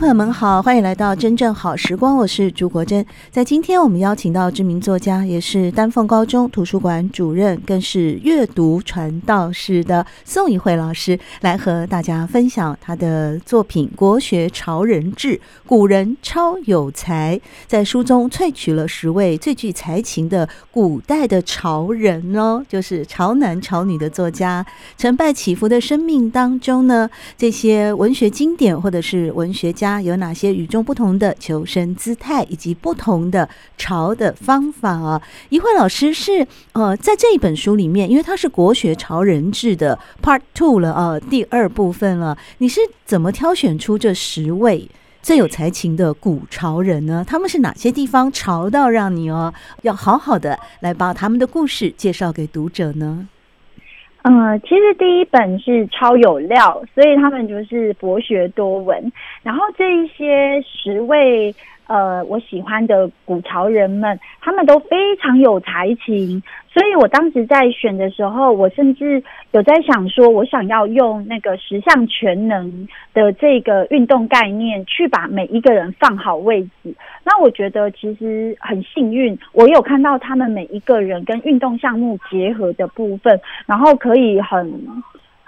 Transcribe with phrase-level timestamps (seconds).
[0.00, 3.04] 朋友们好，欢迎来到真正好时光，我是朱国珍。
[3.30, 15.34] 在今天，我们邀请到知名作家，也是丹凤高中图书馆主任，更是阅读传道士的宋一慧老师，来和大家分享他的作品《国学潮人志》。
[15.66, 24.64] 古人超有才，在书中萃取了十位最具才情的古代的潮人哦，就是潮男潮女的作家。
[24.96, 29.70] 成败起伏的生命当中呢，这些文学经典或者是文学。
[29.80, 35.22] 家有哪些与众不同的求生姿态，以及不同的潮的方法啊？
[35.48, 42.36] 一慧老师是呃，在这一本书里面，因为它是国学潮人志的 Part Two 了啊，第二部分了。
[42.58, 44.86] 你是怎么挑选出这十位
[45.22, 47.24] 最有才情的古潮人呢？
[47.26, 53.26] 他们是哪些地方潮到让你哦，要好好的来把他们的故事介绍给读者呢？
[54.22, 59.12] 嗯，其实第一本是超有料，所以他们就是博学多闻。
[59.42, 61.54] 然后这一些十位
[61.90, 66.40] 呃我喜欢的古潮人们，他们都非常有才情。
[66.72, 69.20] 所以我当时在选的时候，我甚至
[69.50, 76.94] 有在想说，我想要用那个十项全能的这个运动概念，去把每一个人放好位置。
[77.24, 84.80] 那我觉得其实很幸运，我有看到他们每一个人跟运动项目结合的部分，然后可以很。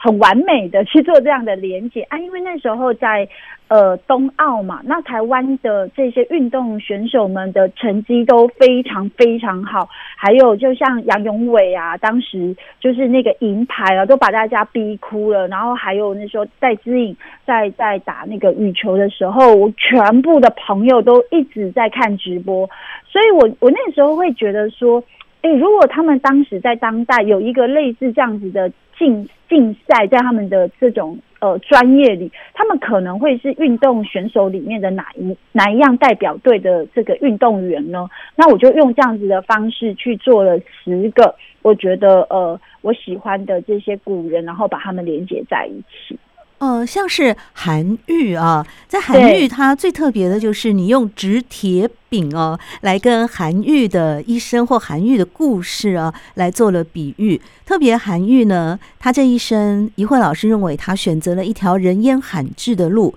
[0.02, 3.28] 很完美的去做这样的连接啊，因为那时候在
[3.68, 15.46] 呃冬奥嘛，那台湾的这些运动选手们的成绩都非常非常好，还有就像杨永伟啊，当时就是那个银牌啊，都把大家逼哭了。
[15.46, 22.68] 然后还有那时候戴资颖在在打那个羽球的时候，我全部的朋友都一直在看直播，
[23.06, 25.00] 所以我我那时候会觉得说，
[25.42, 28.70] 哎，如果他们当时在当代有一个类似这样子的
[29.02, 38.08] 竞竞赛，在他们的这种呃专业里，他们可能会是运动选手里面的哪一哪一样代表队的这个运动员呢？
[38.36, 46.16] 那我就用这样子的方式去做了十个，我觉得呃我喜欢的这些古人，然后把他们连接在一起。
[46.62, 57.40] 呃，像是韩愈啊，在韩愈他最特别的就是你用纸铁饼哦，来跟韩愈的一生或韩愈的故事啊来做了比喻。
[57.66, 63.12] 特别韩愈呢，他这一生，一慧老师认为他选择了一条人烟罕至的路。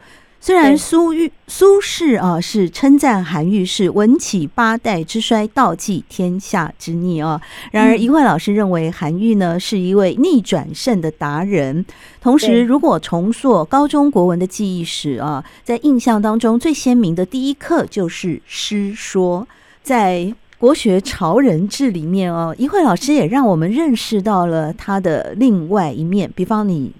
[0.45, 7.41] 虽然苏玉苏轼啊是称赞韩愈是文起八代之衰，道济天下之逆啊，
[7.72, 11.83] 然而一慧老师认为韩愈呢是一位逆转胜的达人。
[12.22, 19.47] 同时，如果重塑高中国文的记忆史啊，在印象当中最鲜明的第一课就是诗说。
[19.81, 26.91] 在国学潮人志里面哦，一慧老师也让我们认识到了他的另外一面，比方你。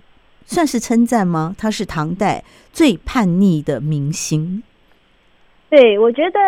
[0.45, 1.56] 算是称赞吗？
[1.57, 4.63] 他是唐代最叛逆的明星。
[5.69, 6.39] 对，我觉得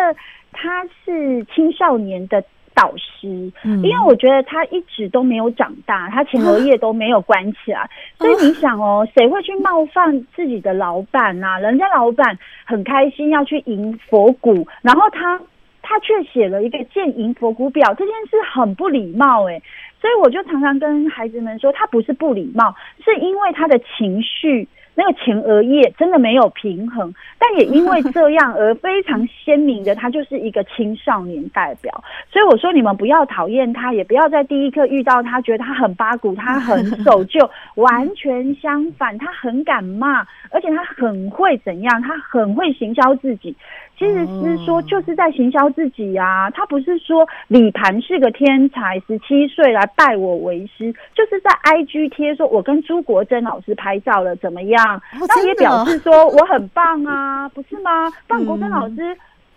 [0.52, 2.42] 他是青少年的
[2.72, 11.58] 导师，嗯，因为我觉得他一直都没有长大，他前额叶都没有关起来，啊，所以你想哦，谁会去冒犯自己的老板啊？
[11.58, 15.38] 人家老板很开心要去迎佛骨，然后他
[15.82, 19.60] 他却写了一个谏迎佛骨表，这件事很不礼貌诶。
[20.00, 22.74] 所以我就常常跟孩子们说，他不是不礼貌，
[23.04, 24.68] 是因为他的情绪
[24.98, 32.02] 那个前额叶真的没有平衡， 但也因为这样而非常鲜明的，他就是一个青少年代表。
[32.32, 43.54] 所以我说，你们不要讨厌他，也不要在第一刻遇到他觉得他很八股，他很守旧， 完全相反，他很敢骂，而且他很会怎样，他很会行销自己。
[43.96, 54.87] 其实是说就是在行销自己啊，他不是说李盘是个天才，十七岁来拜我为师，就是在 IG 贴说我跟朱国珍老师拍照了怎么样？
[55.12, 58.10] 那也表示说我很棒啊， 不是吗？
[58.26, 59.16] 范国珍老师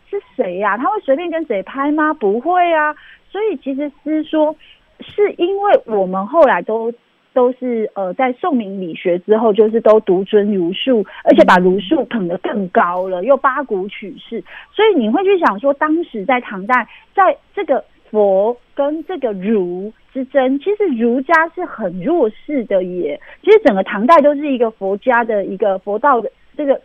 [0.09, 0.77] 是谁呀？
[0.77, 2.13] 他会随便跟谁拍吗？
[2.13, 2.95] 不会啊。
[3.29, 4.55] 所以其实是说
[4.99, 6.91] 是因为我们后来都。
[7.33, 14.43] 都是呃，在宋明理学之后，就是都独尊儒术，而且把儒术捧得更高了，又八股取士，
[14.73, 16.85] 所以你会去想说，当时在唐代，
[17.15, 23.19] 在这个佛跟这个儒之争，其实儒家是很弱势的耶。
[23.41, 26.79] 其实整个唐代都是一个佛家的一个佛道的这个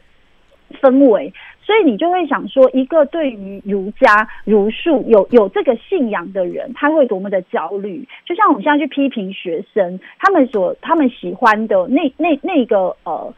[0.81, 8.07] 氛围，所以你就会想说，一个对于儒家儒术有有这个信仰的人，他会多么的焦虑。
[8.25, 13.35] 就像我们现在去批评学生，他们所他们喜欢的那那那个呃。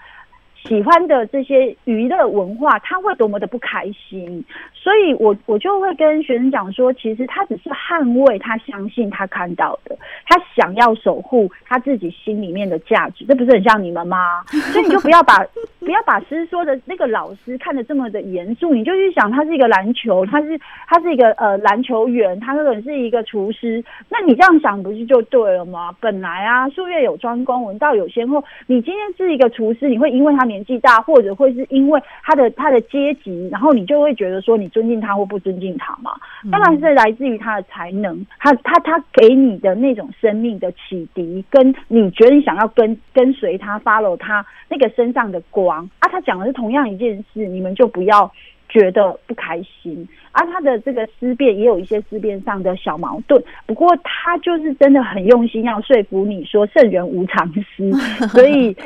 [0.65, 4.45] 喜欢的这些娱乐文化，他会多么的不开心，
[4.75, 9.97] 所以我我就会跟学生讲说，其实他只是捍卫他相信他看到的，
[10.27, 14.43] 他想要守护他自己心里面的价值，这不是很像你们吗？
[14.73, 15.39] 所以你就不要把
[15.79, 25.95] 不要把师说的那个老师看得这么的严肃，你就去想他是一个篮球，他是他是一个呃篮球员，他可能是一个厨师，那你这样想不是就对了吗？
[26.01, 36.13] 本来啊，术业有专攻，文道有先后，你今天是一个厨师，你会因为他年纪大，或者会是因为他的他的阶级，然后你就会觉得说你尊敬他或不尊敬他嘛？
[36.51, 46.09] 当然是来自于他的才能，他他他给你的那种生命的启迪，跟你觉得你想要跟跟随他，follow 他那个身上的光啊。
[46.11, 48.31] 他讲的是同样一件事，你们就不要
[48.69, 50.07] 觉得不开心。
[50.33, 57.91] 而、啊、他的这个思辨也有一些思辨上的小矛盾，不过他就是真的很用心要说服你说圣人无常思，
[58.29, 58.77] 所以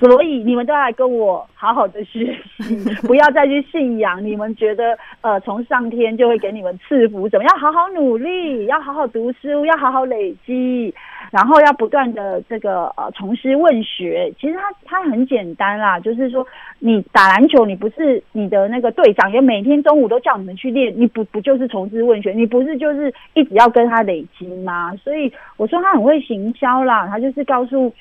[0.00, 2.74] 所以你们都要来跟我好好的学习，
[3.06, 7.58] 不要再去信仰你们觉得呃从上天就会给你们赐福，怎么样？
[7.58, 10.92] 好好努力，要好好读书，要好好累积，
[11.30, 14.32] 然后要不断的这个呃重师问学。
[14.40, 16.46] 其实他他很简单啦，就是说
[16.78, 20.92] 你打篮球，你不是你的那个队长也每天中午都叫你们去练。
[20.96, 22.32] 你不不就是重师问学？
[22.32, 24.94] 你不是就是一直要跟他累积吗？
[24.96, 27.92] 所以我说他很会行销啦，他就是告诉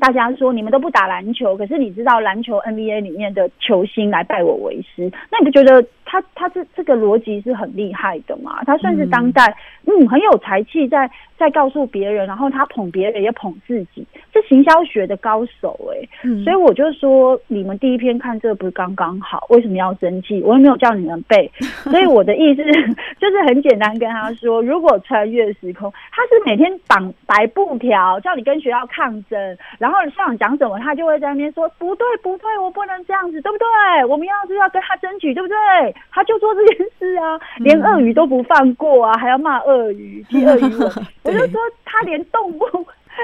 [0.00, 8.62] 大家说，你们都不打篮球，可是你知道篮球 NBA 里面的球星来拜我为师，那你不觉得他他这这个逻辑是很厉害的吗？
[8.64, 9.44] 他算是当代
[9.86, 16.08] 嗯，嗯很有才气，在在告诉别人，然后他捧别人也捧自己，是行销学的高手哎、欸。
[16.24, 19.46] 嗯、所以我就说，你们第一篇看这个不是刚刚好？
[19.50, 20.40] 为什么要生气？
[20.42, 21.50] 我又没有叫你们背，
[21.84, 22.62] 所以我的意思
[23.20, 29.58] 就是很简单，跟他说，如果穿越时空，他是每天绑白布条，叫你跟学校抗争。
[29.82, 34.04] 然后校长讲什么，他就会在那边说不对不对，我不能这样子，对不对？
[34.04, 35.56] 我们要是要跟他争取，对不对？
[36.12, 40.86] 他就做这件事啊，连鳄鱼都不放过啊，还要骂鳄鱼，踢鳄鱼尾。
[41.24, 42.60] 我就说他连动物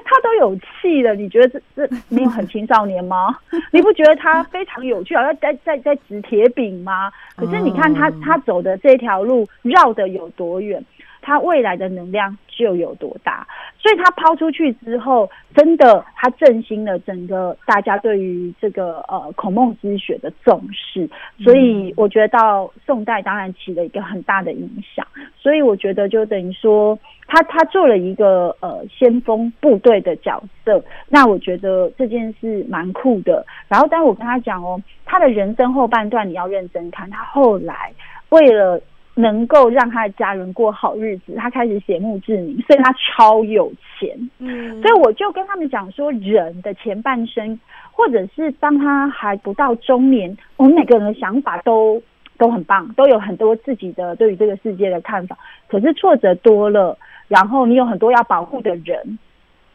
[0.05, 3.39] 他都有气了，你觉得这这没有很青少年吗？
[3.71, 7.09] 你不觉得他非常有趣，好像在在在指铁饼吗？
[7.37, 10.85] 可是你看他他走的这条路绕的有多远？
[11.21, 13.47] 他未来的能量就有多大，
[13.79, 21.09] 所以他抛出去之后，真的他振兴了整个大家对于这个呃孔孟之学的重视，
[21.43, 25.07] 所以我觉得到宋代当然起了一个很大的影响，
[25.37, 33.45] 所以我觉得就等于说他他做了一个呃先锋部队的角色，那我觉得这件事蛮酷的。
[33.69, 37.93] 然后，当我跟他讲哦，他的人生后半段你要认真看，他后来
[38.31, 38.81] 为了。
[39.19, 44.17] 能够让他的家人过好日子，他开始写墓志铭，所以他超有钱。
[44.39, 47.59] 嗯，所以我就跟他们讲说，人的前半生，
[47.91, 52.01] 或者是当他还不到中年，我们每个人的想法都
[52.37, 55.37] 都很棒，都有很多自己的对于这个世界的看法。
[55.67, 56.97] 可是挫折多了，
[57.27, 59.19] 然后你有很多要保护的人，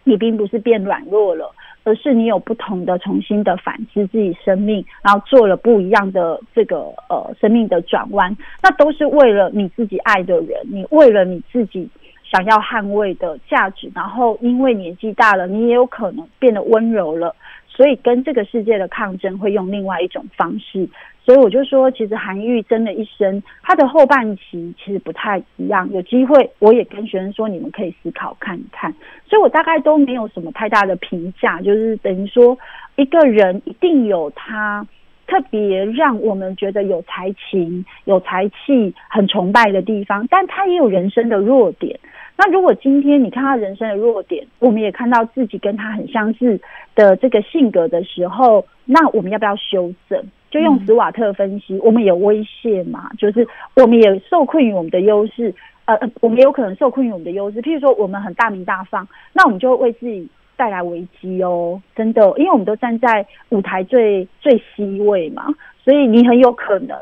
[0.06, 1.54] 你并不是变软弱了。
[1.84, 6.78] 而是你有不同的、重新的反思自己生命，然后做了不一样的这个
[7.10, 11.90] 呃生命的转弯，那都是为了你自己爱的人，你为了你自己
[12.32, 17.36] 想要捍卫的价值，然后因为年纪大了，你也有可能变得温柔了，
[17.68, 20.88] 所以跟这个世界的抗争会用另外一种方式。
[21.26, 25.90] 所以我就说，其实韩愈真的一生，他的后半期其实不太一样。
[25.94, 28.94] 有机会，我也跟学生说，你们可以思考看一看。
[29.26, 32.58] 所以我大概都没有什么太大的评价，就是等于说，
[32.98, 34.86] 一个人一定有他
[35.26, 41.98] 特别让我们觉得有才情、有才气、很崇拜的地方，但他也有人生的弱点。
[42.36, 46.60] 那如果今天你看他人生的弱点，我们也看到自己跟他很相似
[46.96, 50.22] 的这个性格的时候，那我们要不要修正？
[50.54, 53.10] 就用史瓦特分析，我们有威胁嘛？
[53.18, 55.52] 就是我们也受困于我们的优势，
[55.86, 57.60] 呃，我们有可能受困于我们的优势。
[57.60, 65.48] 譬如说，我们很大名大放，那我们就会为自己带来危机哦，真的，因为我们都站在舞台最最 C 位嘛，
[65.84, 66.96] 所以你很有可能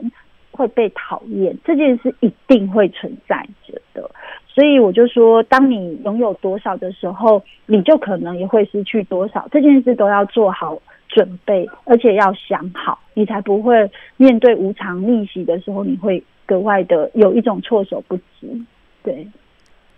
[0.51, 4.09] 会被讨厌，这件事一定会存在着的。
[4.47, 10.77] 所以我就说，当你拥有多少的时候，你就可能也会失去多少，这件事都要做好。
[11.11, 18.65] 准备，而且要想好，你才不会面对无常逆袭的时候，你会格外的有一种措手不及。
[19.03, 19.27] 对，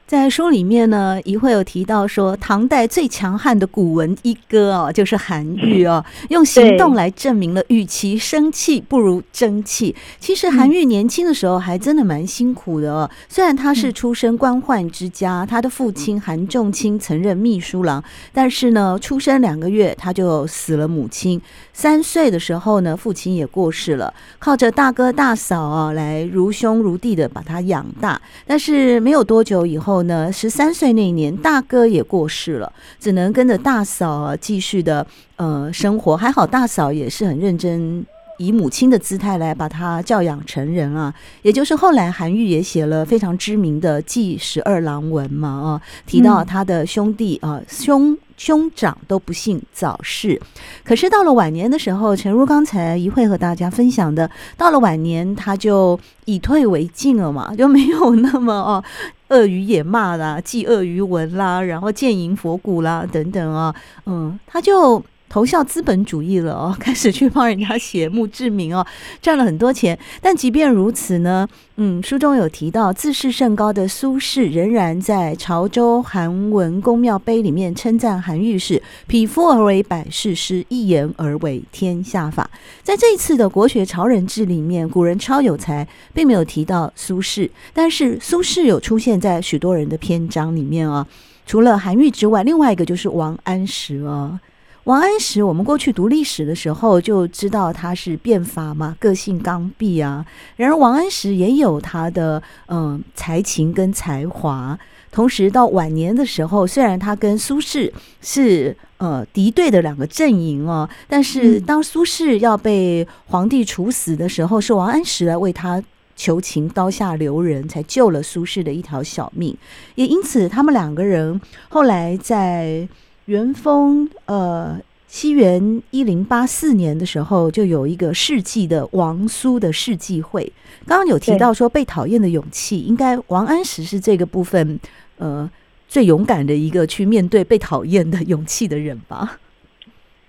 [0.05, 9.95] 在书里面呢，一会有提到说，唐代最强悍的古文一哥哦，就是韩愈哦，用行动来证明了，与其生气不如争气。
[10.19, 13.09] 其实韩愈年轻的时候还真的蛮辛苦的哦。
[13.27, 21.41] 虽然他是出身官宦之家，他的父亲韩仲卿曾任秘书郎，但是呢，出生两个月他就死了母亲。
[21.71, 28.21] 三岁的时候呢，父亲也过世了，靠着大哥大嫂啊来如兄如弟的把他养大。
[28.45, 30.02] 但是没有多久以后。
[30.03, 35.05] 呢，十三岁那一年，大哥也过世了，只能跟着大嫂啊继续的
[35.37, 36.15] 呃生活。
[36.15, 38.05] 还好大嫂也是很认真，
[38.43, 41.13] 以母亲的姿态来把他教养成人啊。
[41.41, 48.17] 也就是后来韩愈也写了非常知名的《祭十二郎文》嘛啊，提到他的兄弟啊兄。
[48.35, 50.41] 兄长都不幸早逝，
[50.83, 58.83] 可是到了晚年的时候，陈如刚才一会和大家分享的，到了晚年他就以退为进了嘛，就没有那么哦
[59.29, 63.73] 恶语也骂啦，记鳄鱼文啦，然后谏迎佛骨啦等等啊，
[64.07, 65.01] 嗯，他就。
[65.33, 68.85] 投效资本主义了哦， 开始去帮人家写墓志铭哦，
[69.19, 69.97] 赚了很多钱。
[70.21, 71.47] 但即便如此呢，
[71.77, 82.47] 嗯，书中有提到，自视甚高的苏轼仍然在《潮州韩文公庙碑》里面称赞韩愈是“匹夫而为百世师，一言而为天下法”。
[82.83, 91.07] 在这一次的国学潮人志里面，古人超有才，并没有提到苏轼，但是苏轼有出现在许多人的篇章里面啊。
[91.47, 94.39] 除了韩愈之外，另外一个就是王安石哦。
[94.85, 100.25] 王安石，我们过去读历史的时候就知道他是变法嘛，个性刚愎啊。
[100.57, 104.77] 然而，王安石也有他的嗯才情跟才华。
[105.09, 107.89] 同时，到晚年的时候，虽然他跟苏轼
[108.21, 115.81] 是呃敌对的两个阵营哦，但是当苏轼要被皇帝处死的时候，是王安石来为他
[116.17, 119.55] 求情，刀下留人，才救了苏轼的一条小命。
[119.95, 122.85] 也因此，他们两个人后来在。
[123.25, 130.51] 元丰呃，西元一零八四年的时候，就有一个世纪的王苏的世纪会。
[130.85, 134.79] 刚刚有提到说被讨厌的勇气，应该王安石是这个部分
[135.17, 135.49] 呃
[135.87, 139.39] 最勇敢的一个去面对被讨厌的勇气的人吧。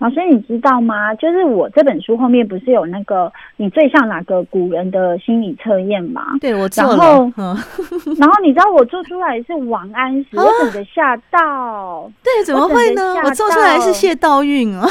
[0.04, 1.14] 老师，你知道吗？
[1.14, 6.26] 就是我这本书后面不是有那个你最像哪个古人的心理测验吗？
[6.42, 6.96] 对，我做了。
[6.98, 7.32] 然后，
[8.20, 12.10] 然后你知道我做出来是王安石，我整个吓到。
[12.22, 13.14] 对，怎么会呢？
[13.24, 14.86] 我，做出来是谢道韫啊。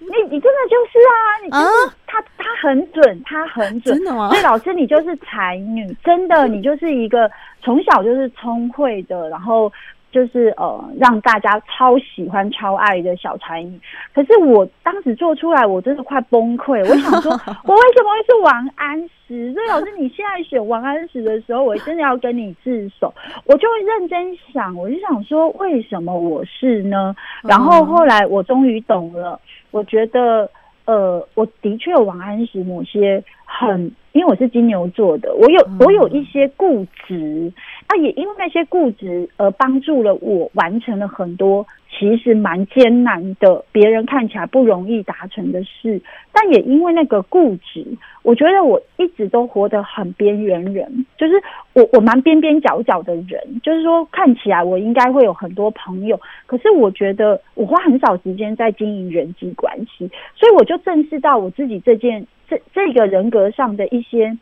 [0.00, 3.96] 你你真的就是啊，你就是他，他很准，他很准。
[3.96, 4.28] 真的吗？
[4.28, 7.30] 所以老师，你就是才女，真的，你就是一个
[7.62, 9.72] 从小就是聪慧的，然后。
[10.12, 13.80] 就是呃，让大家超喜欢、超爱的小才女。
[14.14, 16.78] 可是我当时做出来，我真的快崩溃。
[16.80, 17.32] 我想说，
[17.64, 19.52] 我为什么会是王安石？
[19.54, 23.12] 所以老师，你现在选王安石的时候，我真的要跟你自首。
[23.46, 27.16] 我就会认真想，我就想说，为什么我是呢？
[27.42, 29.40] 然后后来我终于懂了。
[29.70, 30.48] 我觉得，
[30.84, 33.90] 呃，我的确有王安石某些很。
[34.12, 37.50] 因为我是金牛座的，我有我有一些固执，
[37.86, 46.00] 啊，也因为那些固执而帮助了我完成了很多其实蛮艰难的，别人看起来不容易达成的事。
[46.30, 47.86] 但也因为那个固执，
[48.22, 51.34] 我觉得我一直都活得很边缘人，就是
[51.72, 62.26] 我我蛮边边角角的人，就是说看起来我应该会有很多朋友，可是我觉得我花很少时间在经营人际关系，所以我就正视到我自己这件。
[62.52, 64.36] 这这个人格上的一些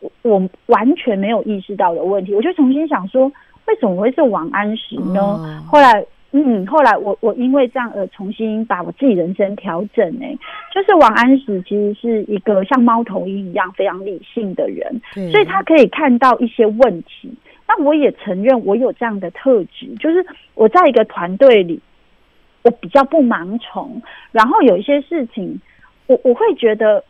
[0.00, 3.26] 我我完全没有意识到的问题，我就重新想说，
[3.66, 5.20] 为什么会是王安石呢？
[5.20, 10.26] 哦、后来，嗯，后来我我因为这样而重新把我自己人生调整呢，
[10.74, 17.32] 就是王安石其实是一个像猫头鹰一样非常理性的人，所以他可以看到一些问题。
[17.66, 21.80] 那我也承认我有这样的特质，就是我在一个团队里，
[22.62, 24.02] 我比较不盲从，
[24.32, 25.58] 然后有一些事情，
[26.08, 27.02] 我我会觉得。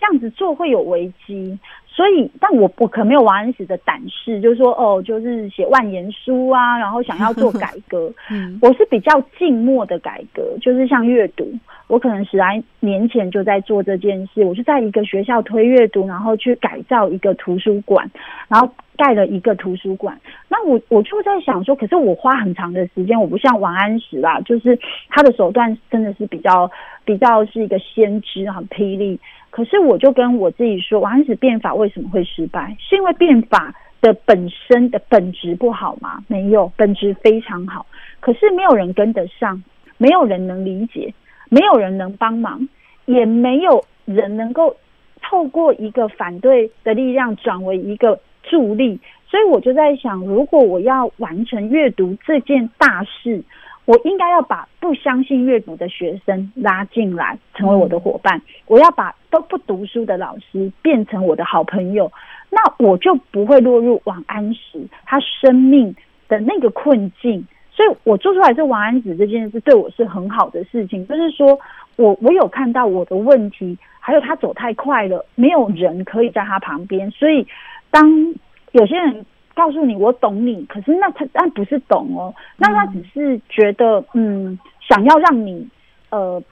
[0.00, 8.10] 这样子做会有危机，所以，但我我可没有王安石的胆识，就是说，哦，就是写万言书啊，然后想要做改革。
[8.32, 11.52] 嗯，我是比较静默的改革，就是像阅读，
[11.88, 14.42] 我可能十来年前就在做这件事。
[14.42, 18.10] 我是在一个学校推阅读，然后去改造一个图书馆，
[18.48, 20.18] 然后盖了一个图书馆。
[20.48, 24.78] 那我我就在想说，可是我花很长的时间，我不像王安石啦，就是
[25.10, 26.70] 他的手段真的是比较
[27.04, 29.20] 比较是一个先知，很霹雳。
[29.50, 32.76] 可是我就跟我自己说，王安石变法为什么会失败？
[32.78, 36.22] 是因为变法的本身的本质不好吗？
[36.28, 37.84] 没有，本质非常好。
[38.20, 39.62] 可是没有人跟得上，
[39.98, 41.12] 没有人能理解，
[41.48, 42.68] 没有人能帮忙，
[43.06, 44.76] 也没有人能够
[45.20, 49.00] 透过一个反对的力量转为一个助力。
[49.26, 53.42] 所以我就在想，如果我要完成阅读这件大事，
[53.90, 58.40] 我应该要把不相信阅读的学生拉进来，成为我的伙伴。
[58.66, 62.12] 我要把都不读书的老师变成我的好朋友，
[62.50, 65.92] 那我就不会落入王安石他生命
[66.28, 67.44] 的那个困境。
[67.72, 71.04] 所以我做出来这王安石这件事，对我是很好的事情。
[71.08, 71.58] 就是说
[71.96, 77.44] 我我有看到我的问题，还有他走太快了，没有人可以在他旁边，所以
[77.90, 78.32] 当。
[78.72, 79.26] 有些人
[79.60, 85.68] 告诉你我懂你，可是那他那不是懂哦，那他只是觉得嗯，想要让你
[86.08, 86.42] 呃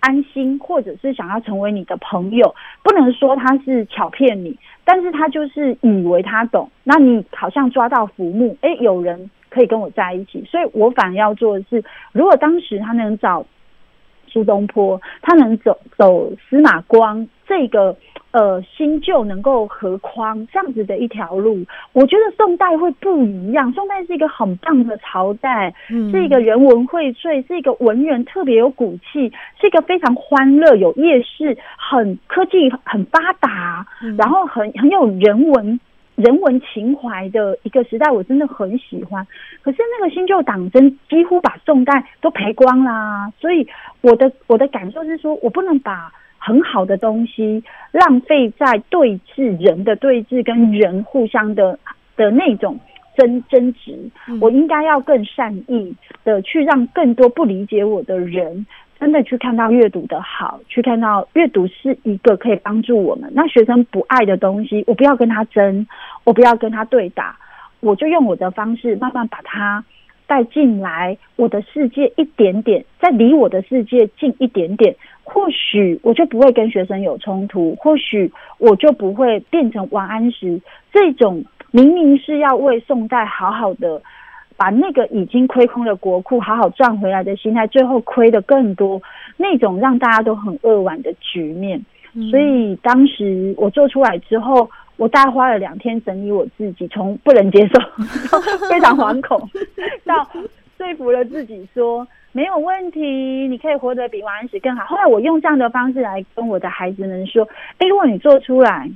[0.00, 4.54] 安心，或者是想要成为你的朋友，不能说他是巧骗你，
[4.84, 11.82] 但是他就是以为他懂，那你好像抓到浮木，诶，有人可以跟我在一起，所以我反而要做的是，
[12.12, 13.46] 如果当时他能找
[14.32, 17.96] 苏东坡，他能走走司马光这个。
[18.32, 21.62] 呃，新旧能够合框这样子的一条路，
[21.92, 23.70] 我觉得宋代会不一样。
[23.74, 35.78] 宋代是一个很棒的朝代，嗯、是一个人文荟萃，是一个文人特别有骨气，是一个非常欢乐、有夜市、很科技很发达，嗯、然后很很有人文
[36.22, 38.10] 人文情怀的一个时代。
[38.10, 39.26] 我真的很喜欢。
[39.62, 43.66] 可是那个新旧党争几乎把宋代都赔光啦，所以
[44.00, 46.12] 我的我的感受是说，我不能把。
[46.44, 47.62] 很好的东西
[47.92, 51.78] 浪费在对峙人的对峙跟人互相的
[52.16, 52.80] 的那种
[53.16, 53.96] 争争执，
[54.40, 58.66] 我应该要更善意的去让更多不理解我的人
[59.02, 63.28] 真的去看到阅读的好，去看到阅读是一个可以帮助我们。
[63.34, 65.84] 那学生不爱的东西，我不要跟他争，
[66.22, 67.36] 我不要跟他对打，
[67.80, 69.84] 我就用我的方式慢慢把他。
[70.24, 80.58] 带进来我的世界一点点，再离我的世界近一点点，或许我就不会跟学生有冲突，或许我就不会变成王安石
[80.92, 84.00] 这种明明是要为宋代好好的
[84.62, 89.02] 把那个已经亏空的国库好好赚回来的心态，最后亏的更多，
[89.36, 91.84] 那种让大家都很扼腕的局面。
[92.30, 94.70] 所以当时我做出来之后。
[94.98, 98.38] 我大概花了两天整理我自己，从不能接受到
[98.70, 99.40] 非常惶恐，
[100.04, 100.22] 到
[100.78, 103.00] 说服了自己说没有问题，
[103.48, 104.84] 你可以活得比王安石更好。
[104.84, 107.48] 后来我用这样的方式来跟我的孩子们说：
[107.78, 108.88] 诶，如果你做出来，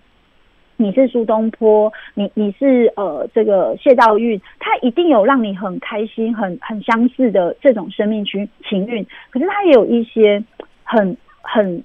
[0.77, 10.43] 你是苏东坡，你你是呃这个谢道韫，他一定有让你很开心、很很相似的这种生命情情运，可是他也有一些
[10.85, 11.83] 很很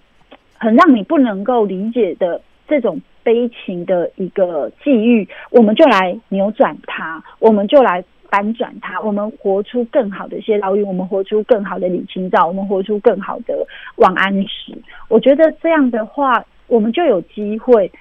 [0.58, 3.00] 很让你不能够理解的这种。
[3.24, 13.54] 悲情的一个际遇，我们就来扭转它，我们就来翻转它，我们活出更好的谢道韫，我们活出更好的李清照，我们活出更好的
[13.98, 14.76] 王安石。
[15.08, 17.92] 我觉得这样的话，我们就有机会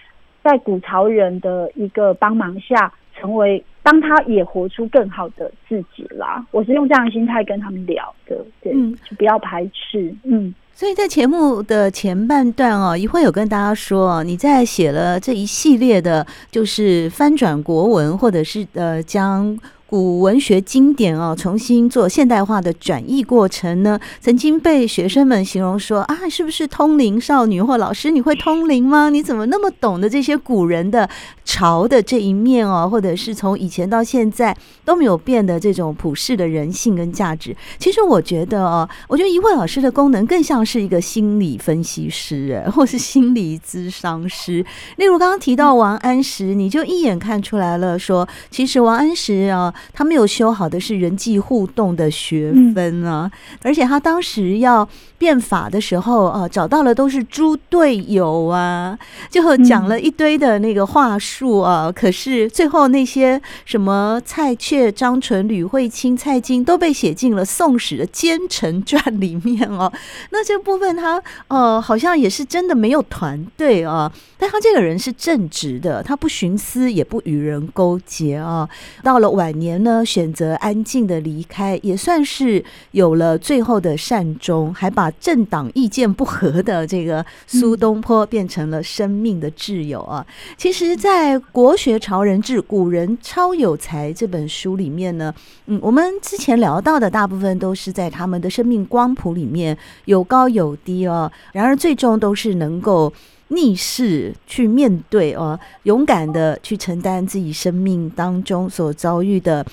[0.43, 6.45] 在古潮人的一个帮忙下，成为当他也活出更好的自己啦。
[6.51, 10.55] 我是用这样的心态跟他们聊的，对，嗯，就不要排斥，嗯。
[10.73, 19.59] 所以在节目的前半段哦，一会有跟大家说，你在写了这一系列的，就是翻转国文，或者是呃将。
[19.91, 27.61] 古文学经典哦，重新做现代化的转译过程呢，曾经被学生们形容说啊，是不是通灵少女？
[27.61, 29.11] 或老师，你会通灵吗？
[29.11, 31.11] 你怎么那么懂得这些古人的
[31.45, 32.89] 潮的这一面哦？
[32.89, 37.57] 或者是从以前到现在都没有变的这种普世的人性跟价值？
[37.77, 44.65] 其实我觉得哦，我觉得一位老师的功能更像是一个心理分析师，或是心理咨商师。
[44.99, 49.75] 例如刚刚提到王安石，你就一眼看出来了，说其实王安石啊。
[49.93, 53.31] 他没有修好的是人际互动的学分啊，
[53.63, 58.99] 而且他当时要变法的时候啊，找到了都是猪队友啊，
[59.31, 61.91] 就讲了一堆的那个话术啊。
[61.91, 69.91] 可是最后那些什么蔡确、张纯、吕惠卿、蔡京都被写进了《宋史》的《奸臣传》里面哦。
[70.31, 78.69] 那这部分他呃好像也是真的没有团队啊，但他这个人是正直的，他不徇私也不与人勾结啊。
[79.03, 79.70] 到了晚年。
[79.71, 90.27] 年呢，选择安静的离开，也算是有了最后的善终，还把政党意见不合的这个苏东坡变成了生命的挚友啊。
[90.57, 95.33] 其实，在《国学潮人志：古人超有才》这本书里面呢，
[95.67, 103.13] 嗯，我们之前聊到的大部分都是在他们的生命光谱里面有高有低哦，然而最终都是能够。
[103.51, 109.65] 逆势去面对哦，勇敢的去承担自己生命当中所遭遇的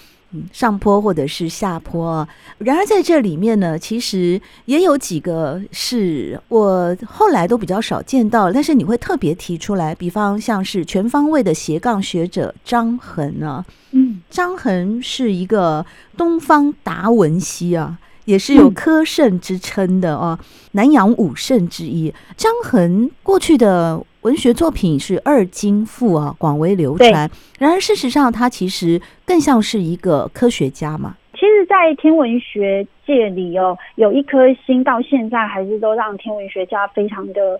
[0.51, 15.85] 上坡或者是下坡，然而在这里面呢，其实也有几个是我后来都比较少见到，但是你会特别提出来，比方像是全方位的斜杠学者张衡呢，嗯，张衡是一个
[16.17, 20.37] 东方达文西啊，也是有科圣之称的哦，
[20.73, 22.13] 南洋五圣之一。
[22.35, 24.03] 张衡过去的。
[24.23, 27.31] 文学作品是二经赋啊，广为流传。
[27.59, 31.15] 然而，事实上，他其实更像是一个科学家嘛。
[31.33, 37.57] 其实，在天文学界里哦，有一颗星到现在还是都让天文学家非常的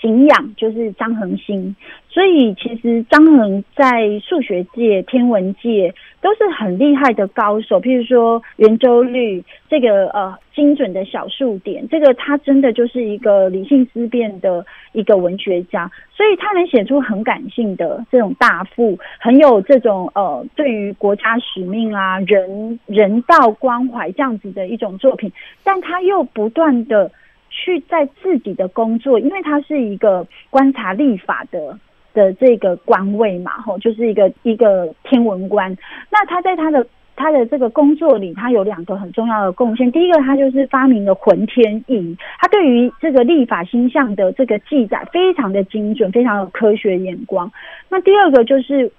[0.00, 1.76] 敬仰，就是张恒星。
[2.08, 7.80] 所以，其实张恒在数学界、天文界都是很厉害的高手。
[7.80, 15.90] 譬如说圆周率这个呃精准的小数点，这个他真的就是一个理性思辨的一个文学家。
[16.10, 25.32] 所以他能写出很感性的这种大赋，很有这种呃对于国家使命啊、人人道关怀这样子的一种作品。
[25.64, 27.10] 但他又不断的
[27.48, 31.78] 去在自己的工作，因为他是一个观察立法的。
[32.12, 35.76] 的这个官位嘛，吼，就是一个一个天文官。
[36.10, 39.90] 那他在他的他的这个工作里，他有两个很重要的贡献。
[39.92, 47.50] 第一个，他就是发明了浑天仪，他对于这个历法星象的这个记载非常的精准，非常有科学眼光。
[47.88, 48.90] 那第二个就是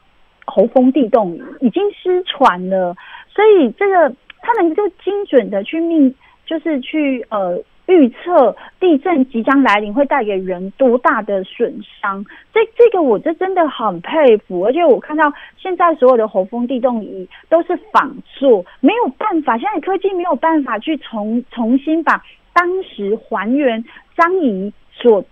[0.45, 2.95] 候风地动仪，已经失传了，
[3.27, 6.13] 所以这个他能够精准的去命，
[6.45, 7.61] 就是去呃。
[7.91, 12.25] 预测地震即将来临会带给人多大的损伤？
[12.53, 22.23] 这这个我这真的很佩服，而且我看到现在所有的红风地动仪都是仿做，没有办法，现在科技没有办法去重重新把
[22.53, 23.83] 当时还原
[24.15, 25.23] 张仪所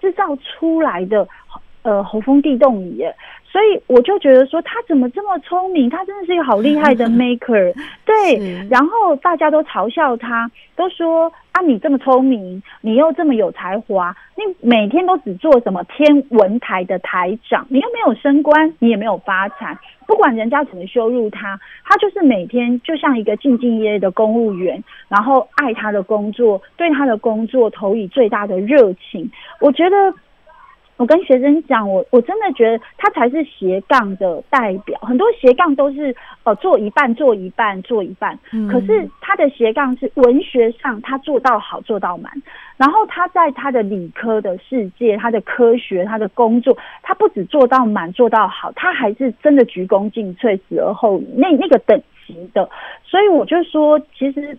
[0.00, 1.28] 制造出来的
[1.86, 3.02] 呃候风地动仪。
[3.48, 7.72] 所以我就觉得说他怎么这么聪明，他真的是一个好厉害的 maker。
[8.04, 19.78] 对，然后大家都嘲笑他，都说啊，你这么聪明，你又这么有才华，你每天都只做什么天文台的台长，你又没有升官，你也没有发财。
[20.06, 29.30] 不管人家怎么羞辱他，他就是每天就像一个兢兢业业的公务员，然后爱他的工作，对他的工作投以最大的热情。
[29.60, 29.96] 我觉得。
[30.96, 34.98] 我跟学生讲，我我真的觉得他才是斜杠的代表。
[35.02, 38.38] 很多斜杠都是呃做一半做一半做一半，
[38.70, 42.32] 可是他的斜杠是文学上他做到好做到满，
[42.78, 52.68] 然后他在他的理科的世界，他的科学，他的工作，他不止做到满做到好，他还是真的鞠躬尽瘁，死而后已，那那个等级的。
[53.04, 54.56] 所以我就说，其实。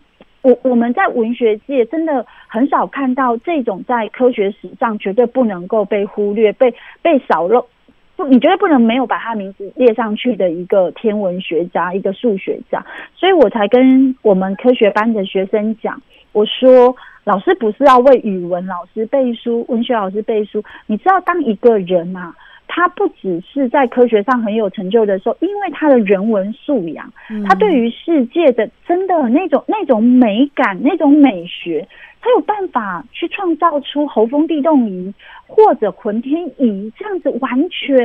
[0.47, 7.67] 我我们在文学界真的很少看到这种在科学史上绝对不能够被忽略、被被扫漏，
[8.15, 22.33] 不，你绝对不能没有把他名字列上去的一个天文学家、一个数学家，所以我才跟我们科学班的学生讲，我说老师不是要为语文老师背书、文学老师背书，你知道当一个人啊。
[22.67, 27.11] 他不只是在科学上很有成就的时候，因为他的人文素养，
[27.47, 31.87] 他对于世界的真的那种那种美感、那种美学，
[32.21, 35.13] 他有办法去创造出侯风地动仪
[35.47, 37.97] 或者浑天仪这样子，完全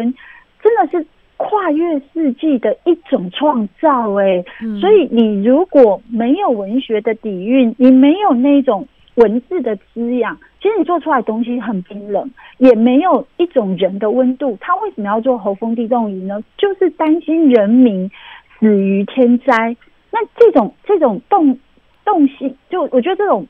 [0.62, 1.04] 真的是
[1.36, 4.14] 跨越世纪的一种创造。
[4.14, 4.44] 哎，
[4.80, 8.86] 所以你如果没有文学的底蕴，你没有那种。
[9.16, 14.56] 文字的滋养，其实你做出来的东西很冰冷，也没有一种人的温度。
[14.60, 16.42] 他为什么要做喉风地动仪呢？
[16.56, 18.10] 就是担心人民
[18.58, 19.76] 死于天灾。
[20.10, 21.58] 那这种这种动
[22.04, 23.46] 动心，就我觉得这种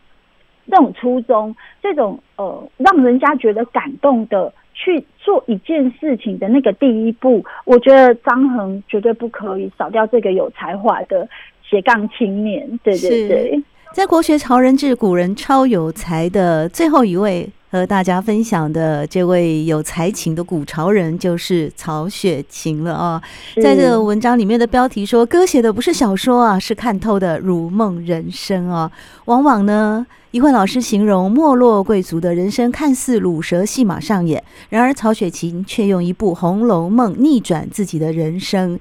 [0.69, 11.29] 这种初衷，这种呃，让人家觉得感动的去做一件事情的那个第一步，我觉得张恒绝对不可以少掉这个有才华的
[11.63, 12.81] 斜杠青年。
[12.83, 13.63] 对对对。
[13.95, 23.23] 在国学潮人志，古人超有才的最后一位和大家分享的这位有才情的古潮人，就是曹雪芹了啊！
[23.63, 28.91] 在这个文章里面的标题说，歌写的不是小说啊，是看透的如梦人生啊。
[29.27, 38.81] 往往呢，一位老师形容没落贵族的人生看似鲁蛇戏马上演，然而曹雪芹却用一部《红楼梦》逆转自己的人生。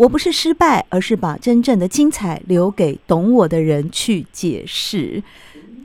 [0.00, 5.22] 我不是失败，而是把真正的精彩留给懂我的人去解释。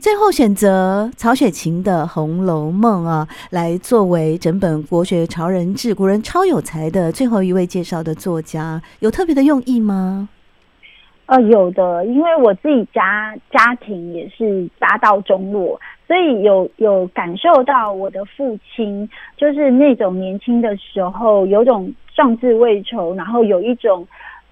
[0.00, 10.30] 最后选择曹雪芹的《红楼梦》啊，来作为整本国学潮人志古人超有才的最后一位介绍的作家，有特别的用意吗？
[11.26, 21.92] 呃，有的，因为我自己家家庭也是家道中落，所以有有感受到我的父亲就是那种年轻的时候有种。
[22.16, 24.04] 壮志未酬，然后有一种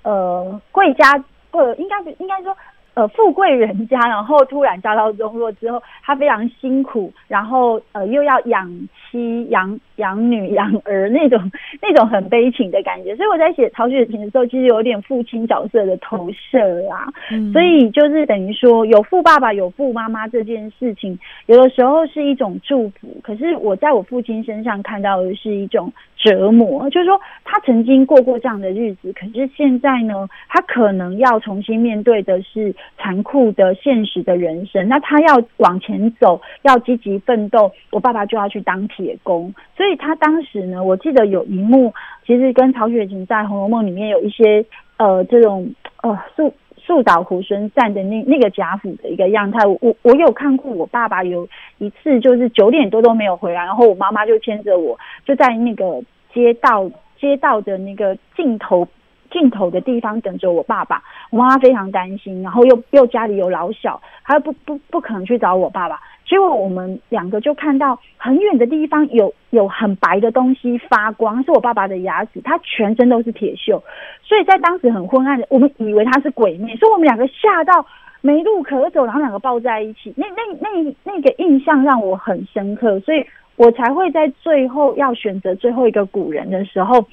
[0.03, 1.11] 呃贵家
[1.51, 2.57] 呃，应该不应该说。
[2.97, 8.71] 呃，富贵人家，然后突然家道中落之后，他非常辛苦，然后呃又要养
[9.15, 11.41] 妻养 养女养儿那种
[11.81, 17.07] 那种很悲情的感觉，所以我在写曹雪芹的时候，其实有点父亲角色的投射啦。
[17.31, 32.75] 嗯，所以就是等于说有富爸爸有富妈妈这件事情，有的时候是一种祝福，可是我在我父亲身上看到的是一种折磨，就是说他曾经过过这样的日子，可是现在呢，他可能要重新面对的是。
[32.97, 37.71] 残酷的现实的人生，那他要往前走，要积极奋斗。
[37.91, 41.93] 我爸爸就要去当铁铁工，所以他当时呢，我记得有一幕，
[42.27, 44.65] 其实跟曹雪芹在《红楼梦》里面有一些
[44.97, 45.71] 呃这种
[46.03, 49.67] 呃树树倒猢狲散的那那个贾府的一个样态。
[49.67, 56.91] 我我有看过，我爸爸有一次就是九点多都没有回来，然后我妈妈就牵着我就在那个街道
[57.21, 58.89] 街道的那个尽头。
[59.35, 66.01] 尽头的地方等着我爸爸，我妈妈非常担心，然后又又家里有老小，她又不不不可能去找我爸爸。
[66.25, 73.83] 结果我们两个就看到很远的地方有有很白的东西发光，是我爸爸的牙齿，他全身都是铁锈，
[74.23, 77.85] 所以在当时很昏暗的，我们以为他是鬼面，所以我们两个吓到
[78.21, 80.15] 没路可走，然后两个抱在一起。
[80.17, 87.05] 那那那那个印象让我很深刻，所以我才会在最后要选择最后一个古人的时候，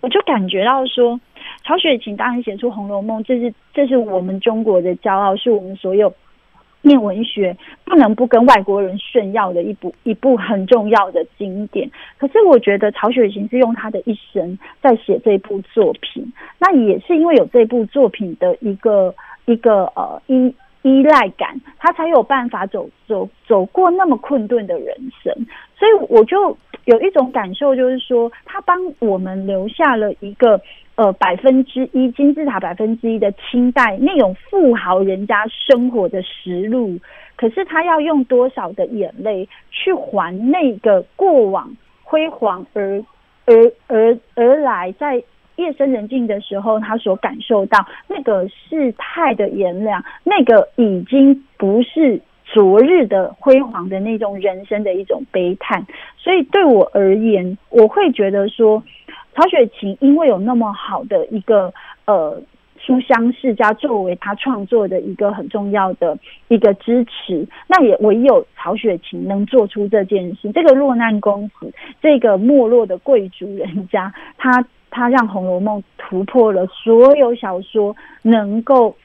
[0.00, 1.18] 我就感觉到说。
[1.66, 6.12] 曹雪芹当然写出《红楼梦》，这是这是我们中国的骄傲，是我们所有
[6.82, 11.90] 念文学不能不跟外国人炫耀的一部一部很重要的经典。
[12.18, 19.12] 可是我觉得曹雪芹是用他的一生在写这部作品，那也是因为有这部作品的一个
[19.46, 25.34] 一个呃依依赖感，他才有办法走走走过那么困顿的人生。
[25.76, 30.60] 所以我就有一种感受，就是说他帮我们留下了一个。
[30.96, 36.98] 呃，百分之一金字塔百分之一的清代那种富豪人家生活的实录，
[37.36, 43.04] 可是他要用多少的眼泪去还那个过往辉煌而
[43.44, 43.54] 而
[43.88, 45.22] 而而来，在
[45.56, 55.86] 夜深人静的时候，他所感受到那个世态的炎凉，那个已经不是昨日的辉煌的那种人生的一种悲叹。
[56.16, 58.82] 所以对我而言，我会觉得说。
[59.38, 61.70] 曹雪芹因为有那么好的一个
[62.06, 62.40] 呃
[62.78, 66.16] 书香世家作为他创作的一个很重要的
[66.48, 70.50] 一个支持，那也唯有曹雪芹能做出这件事。
[70.52, 78.96] 这个落难公子，这个没落的贵族人家，他他让《红楼梦》突破了所有小说能够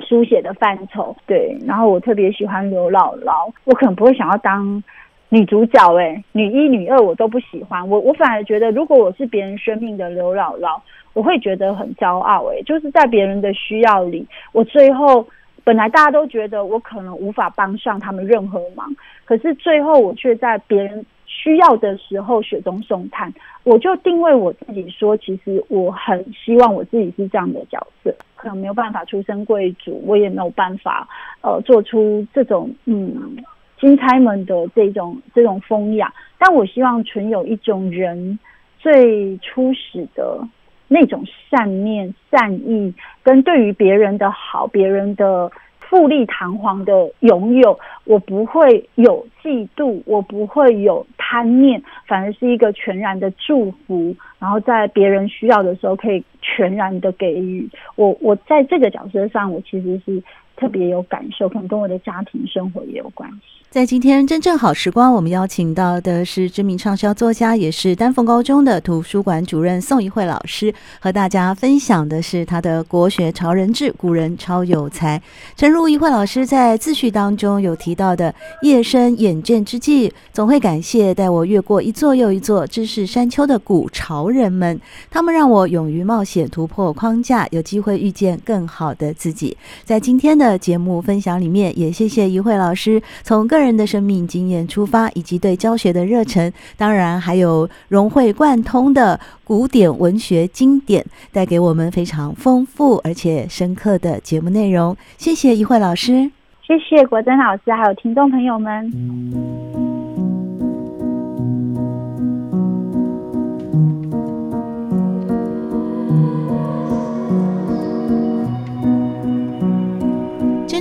[0.00, 1.16] 书写的范畴。
[1.26, 4.82] 对，然后我特别喜欢刘姥姥，我可能不会想要当。
[5.30, 10.80] 女主角诶、欸，女一、女二我都不喜欢，我我反而觉得，如果我是别人生命的刘姥姥，
[11.12, 15.26] 我会觉得很骄傲诶、欸，就是在别人的需要里，我最后
[15.64, 23.32] 本来大家都觉得我可能无法帮上他们任何忙，可是最后我却在别人需要的时候雪中送炭，
[23.64, 31.08] 我就定位我自己说，其实我很希望我自己是这样的角色，可能没有办法出身贵族，我也没有办法
[31.40, 33.36] 呃做出这种嗯。
[33.80, 38.38] 金钗们的这种这种风雅，但我希望存有一种人
[38.78, 40.40] 最初始的
[40.88, 45.50] 那种善念、善意，跟对于别人的好、别人的
[45.88, 57.68] 富丽堂皇的拥有，我不会有嫉妒，我不会有贪念，反而是一个全然的祝福，然后在别人需要的时候可以全然的给予。
[57.96, 60.22] 我我在这个角色上，我其实是
[60.56, 63.63] 特别有感受，可能跟我的家庭生活也有关系。
[63.74, 75.18] 在今天真正好时光，我们邀请到的是知名畅销作家，也是丹凤高中的图书馆主任宋怡慧老师，和大家分享的是他的国学潮人志《古人超有才》。
[75.56, 78.32] 诚如怡慧老师在自序当中有提到的，
[78.62, 89.56] 夜深眼倦之际，总会感谢带我越过一座又一座知识山丘的古潮人们，他们让我勇于冒险，突破框架，有机会遇见更好的自己。
[89.84, 104.96] 在今天的节目分享里面，也谢谢怡慧老师从个人人的生命经验出发，以及对教学的热忱，当然还有融会贯通的古典文学经典，带给我们非常丰富而且深刻的节目内容。
[105.16, 106.30] 谢谢一慧老师，
[106.66, 109.93] 谢谢国珍老师，还有听众朋友们。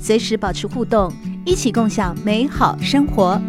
[0.00, 1.12] 随时保持互动，
[1.44, 3.40] 一起共享美好生活。